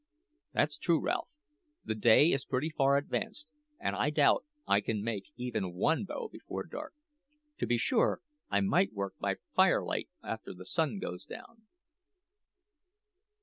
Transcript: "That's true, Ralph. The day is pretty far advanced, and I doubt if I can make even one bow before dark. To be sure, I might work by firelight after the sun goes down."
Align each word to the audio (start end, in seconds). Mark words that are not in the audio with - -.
"That's 0.51 0.79
true, 0.79 0.99
Ralph. 0.99 1.27
The 1.85 1.93
day 1.93 2.31
is 2.31 2.43
pretty 2.43 2.69
far 2.71 2.97
advanced, 2.97 3.51
and 3.79 3.95
I 3.95 4.09
doubt 4.09 4.45
if 4.57 4.63
I 4.67 4.81
can 4.81 5.03
make 5.03 5.31
even 5.37 5.75
one 5.75 6.05
bow 6.05 6.27
before 6.27 6.65
dark. 6.65 6.95
To 7.59 7.67
be 7.67 7.77
sure, 7.77 8.19
I 8.49 8.61
might 8.61 8.93
work 8.93 9.13
by 9.19 9.35
firelight 9.53 10.09
after 10.23 10.55
the 10.55 10.65
sun 10.65 10.97
goes 10.97 11.23
down." 11.23 11.67